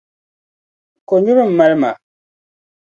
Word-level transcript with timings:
Konyuri 1.07 1.43
m-mali 1.49 1.75
ma. 1.81 1.91